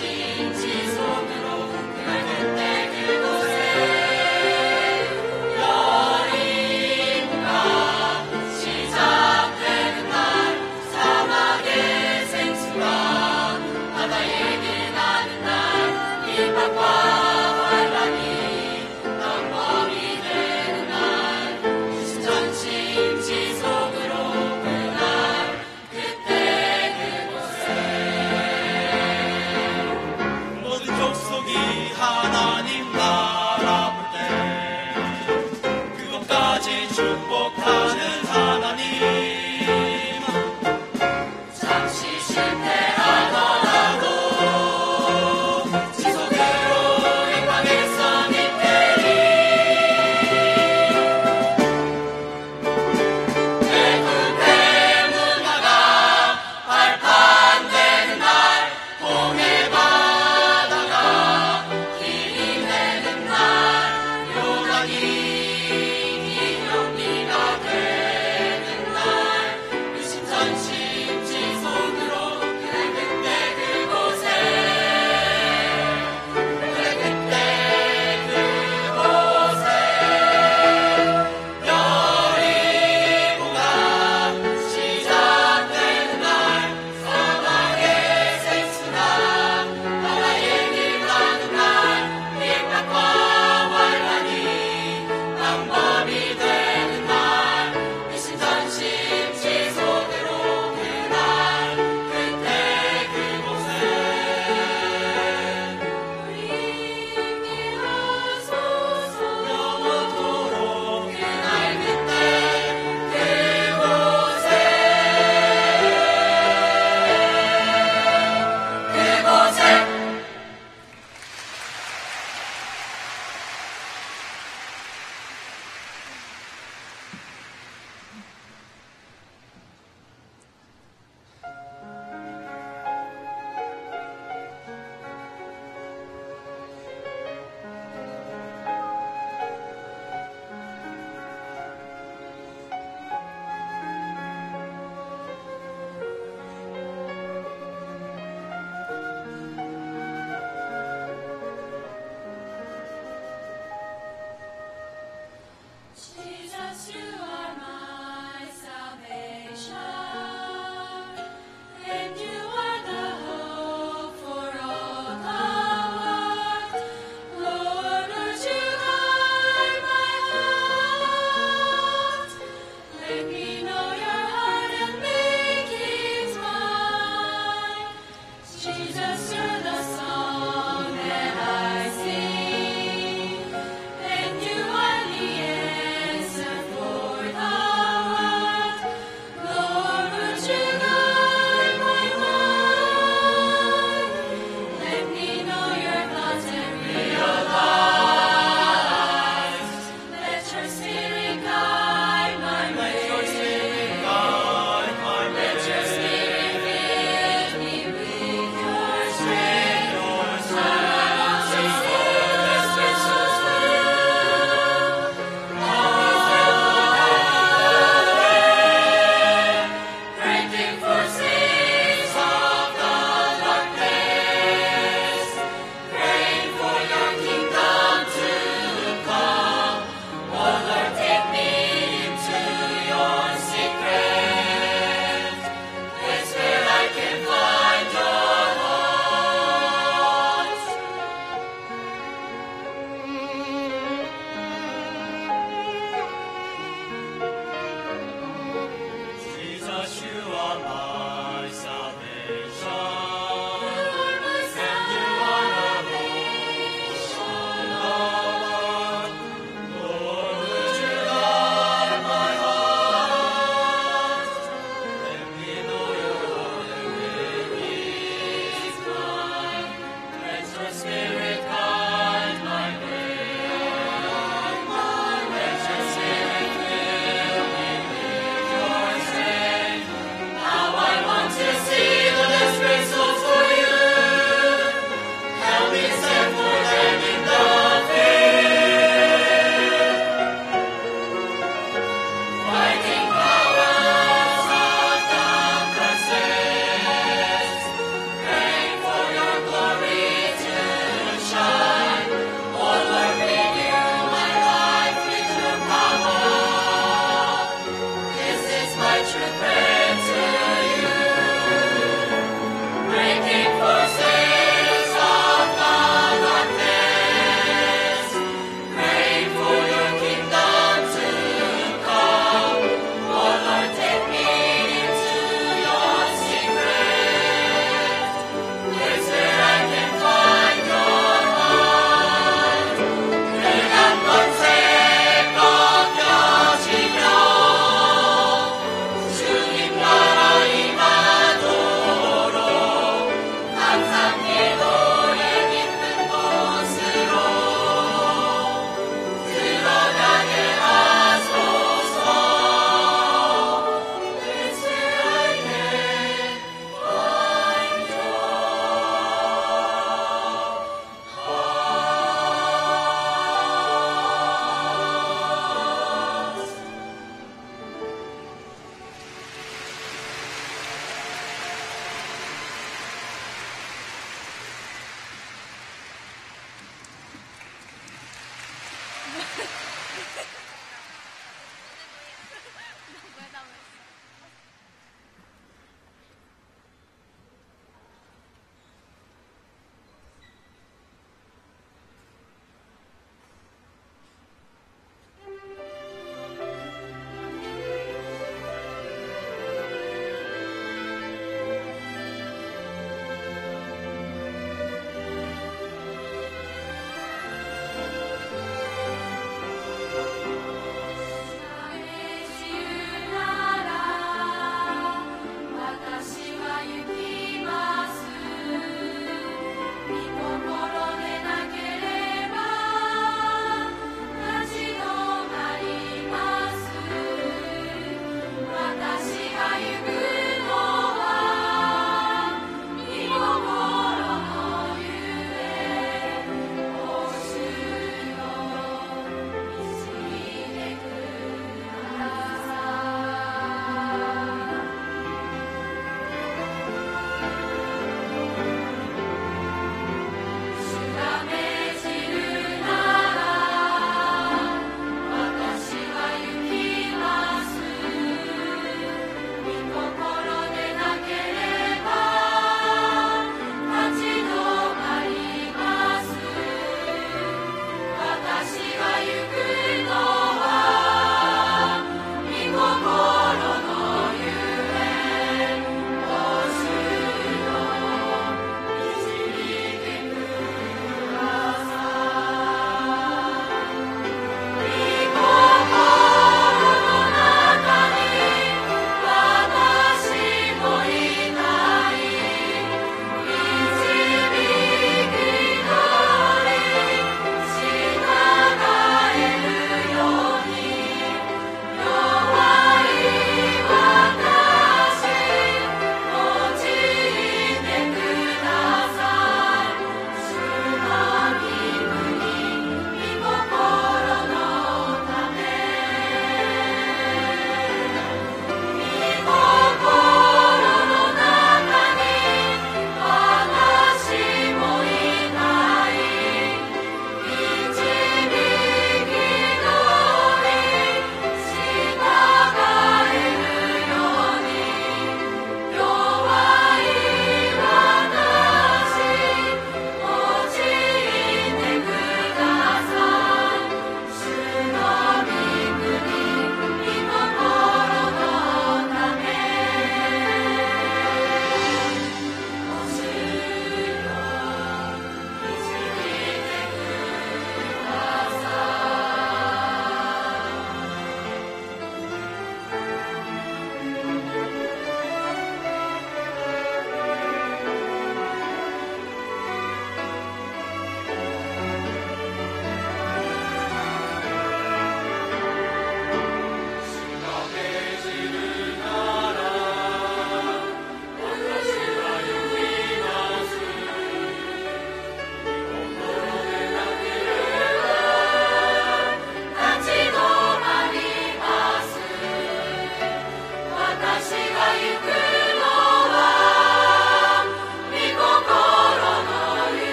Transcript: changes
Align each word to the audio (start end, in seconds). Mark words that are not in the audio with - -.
changes 0.00 0.99